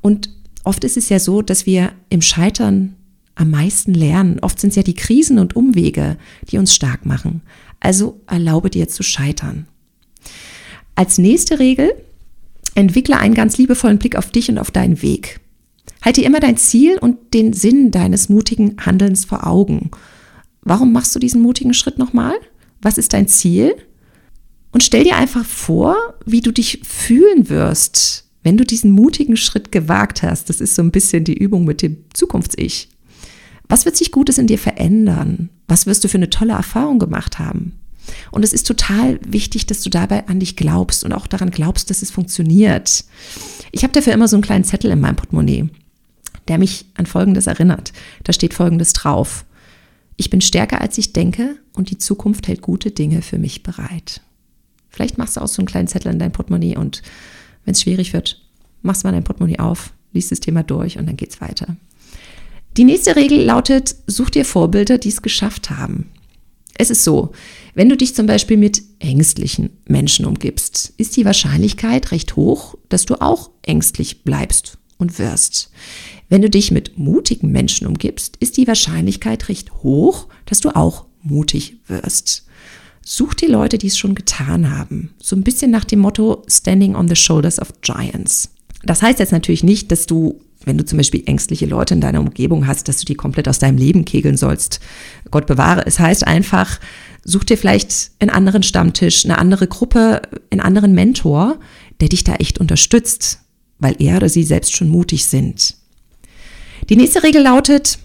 Und 0.00 0.30
oft 0.64 0.84
ist 0.84 0.96
es 0.96 1.08
ja 1.08 1.18
so, 1.18 1.42
dass 1.42 1.66
wir 1.66 1.92
im 2.10 2.22
Scheitern 2.22 2.96
am 3.34 3.50
meisten 3.50 3.94
lernen. 3.94 4.38
Oft 4.40 4.60
sind 4.60 4.70
es 4.70 4.76
ja 4.76 4.82
die 4.82 4.94
Krisen 4.94 5.38
und 5.38 5.56
Umwege, 5.56 6.18
die 6.50 6.58
uns 6.58 6.74
stark 6.74 7.06
machen. 7.06 7.42
Also 7.80 8.20
erlaube 8.26 8.70
dir 8.70 8.88
zu 8.88 9.02
scheitern. 9.02 9.66
Als 10.94 11.18
nächste 11.18 11.58
Regel, 11.58 11.92
entwickle 12.74 13.18
einen 13.18 13.34
ganz 13.34 13.58
liebevollen 13.58 13.98
Blick 13.98 14.16
auf 14.16 14.30
dich 14.30 14.50
und 14.50 14.58
auf 14.58 14.70
deinen 14.70 15.02
Weg. 15.02 15.40
Halte 16.02 16.22
immer 16.22 16.40
dein 16.40 16.56
Ziel 16.56 16.98
und 16.98 17.32
den 17.32 17.52
Sinn 17.52 17.90
deines 17.90 18.28
mutigen 18.28 18.76
Handelns 18.84 19.24
vor 19.24 19.46
Augen. 19.46 19.90
Warum 20.62 20.92
machst 20.92 21.14
du 21.14 21.18
diesen 21.18 21.42
mutigen 21.42 21.74
Schritt 21.74 21.98
nochmal? 21.98 22.34
Was 22.80 22.98
ist 22.98 23.12
dein 23.12 23.28
Ziel? 23.28 23.74
Und 24.70 24.82
stell 24.82 25.04
dir 25.04 25.16
einfach 25.16 25.44
vor, 25.44 25.96
wie 26.24 26.40
du 26.40 26.50
dich 26.50 26.80
fühlen 26.84 27.48
wirst, 27.48 28.24
wenn 28.42 28.56
du 28.56 28.64
diesen 28.64 28.90
mutigen 28.90 29.36
Schritt 29.36 29.70
gewagt 29.70 30.22
hast. 30.22 30.48
Das 30.48 30.60
ist 30.60 30.74
so 30.74 30.82
ein 30.82 30.90
bisschen 30.90 31.24
die 31.24 31.36
Übung 31.36 31.64
mit 31.64 31.82
dem 31.82 31.98
Zukunfts-Ich. 32.14 32.88
Was 33.68 33.84
wird 33.84 33.96
sich 33.96 34.12
Gutes 34.12 34.38
in 34.38 34.46
dir 34.46 34.58
verändern? 34.58 35.50
Was 35.68 35.86
wirst 35.86 36.04
du 36.04 36.08
für 36.08 36.18
eine 36.18 36.30
tolle 36.30 36.52
Erfahrung 36.52 36.98
gemacht 36.98 37.38
haben? 37.38 37.78
Und 38.30 38.44
es 38.44 38.52
ist 38.52 38.66
total 38.66 39.20
wichtig, 39.24 39.66
dass 39.66 39.82
du 39.82 39.90
dabei 39.90 40.26
an 40.26 40.40
dich 40.40 40.56
glaubst 40.56 41.04
und 41.04 41.12
auch 41.12 41.26
daran 41.26 41.50
glaubst, 41.50 41.88
dass 41.90 42.02
es 42.02 42.10
funktioniert. 42.10 43.04
Ich 43.70 43.84
habe 43.84 43.92
dafür 43.92 44.12
immer 44.12 44.28
so 44.28 44.36
einen 44.36 44.42
kleinen 44.42 44.64
Zettel 44.64 44.90
in 44.90 45.00
meinem 45.00 45.16
Portemonnaie, 45.16 45.68
der 46.48 46.58
mich 46.58 46.86
an 46.94 47.06
Folgendes 47.06 47.46
erinnert. 47.46 47.92
Da 48.24 48.32
steht 48.32 48.54
Folgendes 48.54 48.92
drauf. 48.92 49.44
Ich 50.16 50.30
bin 50.30 50.40
stärker, 50.40 50.80
als 50.80 50.98
ich 50.98 51.12
denke 51.12 51.56
und 51.72 51.90
die 51.90 51.98
Zukunft 51.98 52.48
hält 52.48 52.62
gute 52.62 52.90
Dinge 52.90 53.22
für 53.22 53.38
mich 53.38 53.62
bereit. 53.62 54.20
Vielleicht 54.88 55.18
machst 55.18 55.36
du 55.36 55.40
auch 55.40 55.48
so 55.48 55.60
einen 55.60 55.68
kleinen 55.68 55.88
Zettel 55.88 56.12
in 56.12 56.18
dein 56.18 56.32
Portemonnaie 56.32 56.76
und 56.76 57.02
wenn 57.64 57.72
es 57.72 57.82
schwierig 57.82 58.12
wird, 58.12 58.42
machst 58.82 59.02
du 59.02 59.08
mal 59.08 59.12
dein 59.12 59.24
Portemonnaie 59.24 59.58
auf, 59.58 59.92
liest 60.12 60.30
das 60.30 60.40
Thema 60.40 60.62
durch 60.62 60.98
und 60.98 61.06
dann 61.06 61.16
geht's 61.16 61.40
weiter. 61.40 61.76
Die 62.76 62.84
nächste 62.84 63.16
Regel 63.16 63.42
lautet, 63.42 63.94
such 64.06 64.30
dir 64.30 64.44
Vorbilder, 64.44 64.98
die 64.98 65.10
es 65.10 65.22
geschafft 65.22 65.70
haben. 65.70 66.10
Es 66.74 66.90
ist 66.90 67.04
so, 67.04 67.32
wenn 67.74 67.88
du 67.88 67.96
dich 67.96 68.14
zum 68.14 68.26
Beispiel 68.26 68.56
mit 68.56 68.82
ängstlichen 68.98 69.70
Menschen 69.86 70.24
umgibst, 70.24 70.94
ist 70.96 71.16
die 71.16 71.24
Wahrscheinlichkeit 71.24 72.12
recht 72.12 72.36
hoch, 72.36 72.76
dass 72.88 73.04
du 73.04 73.20
auch 73.20 73.50
ängstlich 73.62 74.24
bleibst 74.24 74.78
und 74.96 75.18
wirst. 75.18 75.70
Wenn 76.32 76.40
du 76.40 76.48
dich 76.48 76.70
mit 76.70 76.96
mutigen 76.96 77.52
Menschen 77.52 77.86
umgibst, 77.86 78.38
ist 78.40 78.56
die 78.56 78.66
Wahrscheinlichkeit 78.66 79.50
recht 79.50 79.70
hoch, 79.82 80.28
dass 80.46 80.60
du 80.60 80.74
auch 80.74 81.04
mutig 81.22 81.76
wirst. 81.88 82.46
Such 83.04 83.34
die 83.34 83.48
Leute, 83.48 83.76
die 83.76 83.88
es 83.88 83.98
schon 83.98 84.14
getan 84.14 84.74
haben. 84.74 85.10
So 85.22 85.36
ein 85.36 85.42
bisschen 85.42 85.70
nach 85.70 85.84
dem 85.84 85.98
Motto 85.98 86.42
Standing 86.48 86.96
on 86.96 87.06
the 87.06 87.16
Shoulders 87.16 87.60
of 87.60 87.82
Giants. 87.82 88.48
Das 88.82 89.02
heißt 89.02 89.18
jetzt 89.18 89.32
natürlich 89.32 89.62
nicht, 89.62 89.92
dass 89.92 90.06
du 90.06 90.40
wenn 90.64 90.78
du 90.78 90.86
zum 90.86 90.96
Beispiel 90.96 91.22
ängstliche 91.26 91.66
Leute 91.66 91.92
in 91.92 92.00
deiner 92.00 92.20
Umgebung 92.20 92.66
hast, 92.66 92.88
dass 92.88 92.96
du 92.96 93.04
die 93.04 93.16
komplett 93.16 93.46
aus 93.46 93.58
deinem 93.58 93.76
Leben 93.76 94.06
kegeln 94.06 94.38
sollst. 94.38 94.80
Gott 95.30 95.46
bewahre. 95.46 95.84
Es 95.84 95.98
heißt 95.98 96.26
einfach, 96.26 96.80
such 97.24 97.44
dir 97.44 97.58
vielleicht 97.58 98.12
einen 98.20 98.30
anderen 98.30 98.62
Stammtisch, 98.62 99.26
eine 99.26 99.36
andere 99.36 99.66
Gruppe, 99.66 100.22
einen 100.50 100.60
anderen 100.62 100.94
Mentor, 100.94 101.58
der 102.00 102.08
dich 102.08 102.24
da 102.24 102.36
echt 102.36 102.58
unterstützt, 102.58 103.40
weil 103.80 103.96
er 103.98 104.16
oder 104.16 104.30
sie 104.30 104.44
selbst 104.44 104.74
schon 104.74 104.88
mutig 104.88 105.26
sind. 105.26 105.81
Die 106.88 106.96
nächste 106.96 107.22
Regel 107.22 107.42
lautet, 107.42 107.98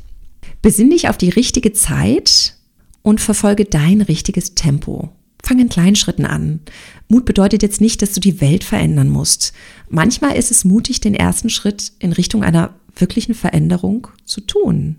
besinn 0.61 0.89
dich 0.89 1.09
auf 1.09 1.17
die 1.17 1.29
richtige 1.29 1.73
Zeit 1.73 2.55
und 3.01 3.21
verfolge 3.21 3.65
dein 3.65 4.01
richtiges 4.01 4.55
Tempo. 4.55 5.09
Fang 5.43 5.59
in 5.59 5.69
kleinen 5.69 5.95
Schritten 5.95 6.25
an. 6.25 6.59
Mut 7.07 7.25
bedeutet 7.25 7.63
jetzt 7.63 7.79
nicht, 7.79 8.01
dass 8.01 8.13
du 8.13 8.19
die 8.19 8.41
Welt 8.41 8.63
verändern 8.63 9.07
musst. 9.07 9.53
Manchmal 9.89 10.35
ist 10.35 10.51
es 10.51 10.65
mutig, 10.65 10.99
den 10.99 11.15
ersten 11.15 11.49
Schritt 11.49 11.93
in 11.99 12.11
Richtung 12.11 12.43
einer 12.43 12.73
wirklichen 12.95 13.33
Veränderung 13.33 14.07
zu 14.25 14.41
tun. 14.41 14.97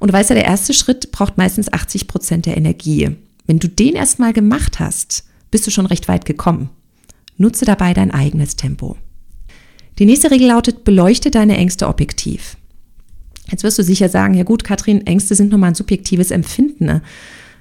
Und 0.00 0.08
du 0.08 0.12
weißt 0.12 0.30
ja, 0.30 0.34
der 0.34 0.44
erste 0.44 0.74
Schritt 0.74 1.12
braucht 1.12 1.38
meistens 1.38 1.72
80 1.72 2.08
Prozent 2.08 2.46
der 2.46 2.56
Energie. 2.56 3.16
Wenn 3.46 3.58
du 3.58 3.68
den 3.68 3.94
erstmal 3.94 4.32
gemacht 4.32 4.80
hast, 4.80 5.24
bist 5.50 5.66
du 5.66 5.70
schon 5.70 5.86
recht 5.86 6.08
weit 6.08 6.24
gekommen. 6.24 6.70
Nutze 7.36 7.64
dabei 7.64 7.94
dein 7.94 8.10
eigenes 8.10 8.56
Tempo. 8.56 8.96
Die 9.98 10.06
nächste 10.06 10.30
Regel 10.30 10.48
lautet, 10.48 10.84
beleuchte 10.84 11.30
deine 11.30 11.56
Ängste 11.56 11.88
objektiv. 11.88 12.56
Jetzt 13.50 13.62
wirst 13.64 13.78
du 13.78 13.82
sicher 13.82 14.08
sagen, 14.08 14.34
ja 14.34 14.44
gut, 14.44 14.64
Katrin, 14.64 15.06
Ängste 15.06 15.34
sind 15.34 15.50
nun 15.50 15.60
mal 15.60 15.68
ein 15.68 15.74
subjektives 15.74 16.30
Empfinden. 16.30 16.84
Ne? 16.84 17.02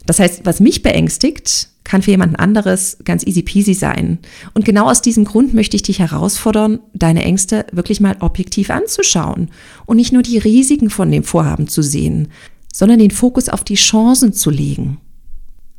Das 0.05 0.19
heißt, 0.19 0.41
was 0.45 0.59
mich 0.59 0.81
beängstigt, 0.83 1.69
kann 1.83 2.03
für 2.03 2.11
jemand 2.11 2.39
anderes 2.39 2.97
ganz 3.03 3.25
easy 3.25 3.41
peasy 3.41 3.73
sein. 3.73 4.19
Und 4.53 4.63
genau 4.63 4.89
aus 4.89 5.01
diesem 5.01 5.25
Grund 5.25 5.55
möchte 5.55 5.75
ich 5.75 5.81
dich 5.81 5.99
herausfordern, 5.99 6.79
deine 6.93 7.23
Ängste 7.23 7.65
wirklich 7.71 7.99
mal 7.99 8.17
objektiv 8.19 8.69
anzuschauen 8.69 9.49
und 9.87 9.97
nicht 9.97 10.13
nur 10.13 10.21
die 10.21 10.37
Risiken 10.37 10.91
von 10.91 11.11
dem 11.11 11.23
Vorhaben 11.23 11.67
zu 11.67 11.81
sehen, 11.81 12.27
sondern 12.71 12.99
den 12.99 13.09
Fokus 13.09 13.49
auf 13.49 13.63
die 13.63 13.75
Chancen 13.75 14.33
zu 14.33 14.51
legen. 14.51 14.99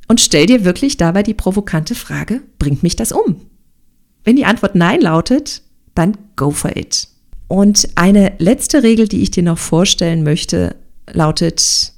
Und 0.08 0.20
stell 0.20 0.46
dir 0.46 0.64
wirklich 0.64 0.96
dabei 0.96 1.22
die 1.22 1.34
provokante 1.34 1.94
Frage, 1.94 2.42
bringt 2.58 2.82
mich 2.82 2.96
das 2.96 3.12
um? 3.12 3.36
Wenn 4.24 4.34
die 4.34 4.46
Antwort 4.46 4.74
Nein 4.74 5.00
lautet, 5.00 5.62
dann 5.94 6.16
go 6.34 6.50
for 6.50 6.76
it. 6.76 7.09
Und 7.50 7.88
eine 7.96 8.34
letzte 8.38 8.84
Regel, 8.84 9.08
die 9.08 9.22
ich 9.22 9.32
dir 9.32 9.42
noch 9.42 9.58
vorstellen 9.58 10.22
möchte, 10.22 10.76
lautet, 11.10 11.94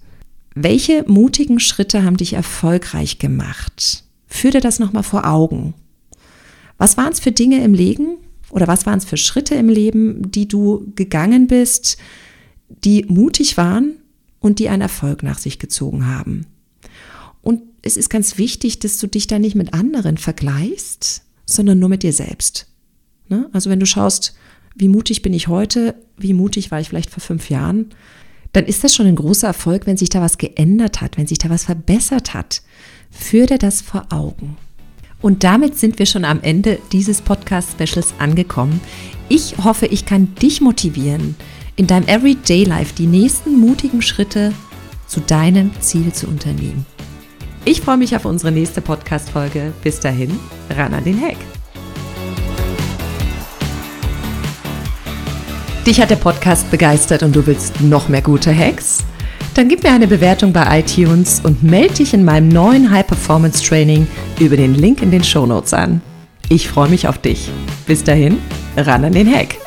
welche 0.55 1.05
mutigen 1.07 1.61
Schritte 1.61 2.05
haben 2.05 2.17
dich 2.17 2.33
erfolgreich 2.33 3.19
gemacht? 3.19 4.03
Führ 4.27 4.53
dir 4.53 4.63
das 4.63 4.79
nochmal 4.79 5.03
vor 5.03 5.27
Augen. 5.27 5.75
Was 6.79 6.97
waren 6.97 7.13
es 7.13 7.21
für 7.21 7.33
Dinge 7.33 7.63
im 7.63 7.75
Leben 7.75 8.17
oder 8.49 8.67
was 8.67 8.87
waren 8.87 8.97
es 8.97 9.05
für 9.05 9.19
Schritte 9.19 9.55
im 9.55 9.69
Leben, 9.69 10.31
die 10.31 10.49
du 10.49 10.91
gegangen 10.97 11.49
bist, 11.49 11.99
die 12.71 13.05
mutig 13.07 13.59
waren 13.59 13.97
und 14.41 14.59
die 14.59 14.71
einen 14.71 14.81
Erfolg 14.81 15.23
nach 15.23 15.37
sich 15.37 15.59
gezogen 15.59 16.07
haben? 16.07 16.47
Und 17.43 17.61
es 17.83 17.99
ist 17.99 18.09
ganz 18.09 18.39
wichtig, 18.39 18.79
dass 18.79 18.97
du 18.97 19.07
dich 19.07 19.27
da 19.27 19.39
nicht 19.39 19.55
mit 19.55 19.75
anderen 19.75 20.17
vergleichst, 20.17 21.25
sondern 21.45 21.79
nur 21.79 21.91
mit 21.91 22.03
dir 22.05 22.15
selbst. 22.15 22.69
Ne? 23.29 23.51
Also 23.53 23.69
wenn 23.69 23.81
du 23.81 23.87
schaust, 23.87 24.35
wie 24.75 24.89
mutig 24.89 25.23
bin 25.23 25.35
ich 25.35 25.49
heute, 25.49 25.95
wie 26.17 26.35
mutig 26.35 26.71
war 26.71 26.81
ich 26.81 26.89
vielleicht 26.89 27.11
vor 27.11 27.21
fünf 27.21 27.51
Jahren, 27.51 27.91
dann 28.53 28.67
ist 28.67 28.85
das 28.85 28.95
schon 28.95 29.07
ein 29.07 29.17
großer 29.17 29.47
Erfolg, 29.47 29.87
wenn 29.87 29.97
sich 29.97 30.11
da 30.11 30.21
was 30.21 30.39
geändert 30.39 31.01
hat, 31.01 31.17
wenn 31.17 31.27
sich 31.27 31.39
da 31.39 31.51
was 31.51 31.65
verbessert 31.65 32.35
hat. 32.35 32.63
Führ 33.11 33.47
dir 33.47 33.59
das 33.59 33.81
vor 33.81 34.07
Augen. 34.11 34.57
Und 35.21 35.45
damit 35.45 35.79
sind 35.79 35.99
wir 35.99 36.07
schon 36.07 36.25
am 36.25 36.43
Ende 36.43 36.79
dieses 36.91 37.23
Podcast-Specials 37.23 38.15
angekommen. 38.19 38.81
Ich 39.29 39.57
hoffe, 39.63 39.87
ich 39.87 40.05
kann 40.05 40.35
dich 40.35 40.61
motivieren, 40.61 41.37
in 41.77 41.87
deinem 41.87 42.09
Everyday 42.09 42.65
Life 42.65 42.95
die 42.97 43.07
nächsten 43.07 43.59
mutigen 43.59 44.03
Schritte 44.03 44.53
zu 45.07 45.21
deinem 45.21 45.71
Ziel 45.81 46.13
zu 46.13 46.27
unternehmen. 46.27 46.85
Ich 47.65 47.81
freue 47.81 47.97
mich 47.97 48.17
auf 48.17 48.25
unsere 48.25 48.51
nächste 48.51 48.81
Podcast-Folge. 48.81 49.73
Bis 49.85 50.01
dahin, 50.01 50.39
ran 50.71 50.93
an 50.93 51.05
den 51.05 51.21
Hack. 51.21 51.37
Dich 55.87 56.01
hat 56.01 56.11
der 56.11 56.17
Podcast 56.17 56.71
begeistert 56.71 57.25
und 57.25 57.35
du 57.35 57.45
willst 57.45 57.81
noch 57.81 58.09
mehr 58.09 58.23
gute 58.23 58.57
Hacks? 58.57 59.03
Dann 59.55 59.69
gib 59.69 59.83
mir 59.83 59.91
eine 59.91 60.07
Bewertung 60.07 60.53
bei 60.53 60.79
iTunes 60.79 61.41
und 61.43 61.65
melde 61.65 61.95
dich 61.95 62.15
in 62.15 62.25
meinem 62.25 62.49
neuen 62.49 62.89
High 62.89 63.07
Performance 63.07 63.63
Training 63.65 64.07
über 64.39 64.57
den 64.57 64.77
Link 64.77 65.03
in 65.03 65.11
den 65.11 65.25
Show 65.25 65.45
Notes 65.45 65.75
an. 65.75 66.01
Ich 66.49 66.69
freue 66.69 66.89
mich 66.89 67.09
auf 67.09 67.19
dich. 67.19 67.51
Bis 67.85 68.05
dahin, 68.05 68.39
ran 68.77 69.05
an 69.05 69.13
den 69.13 69.29
Hack. 69.35 69.62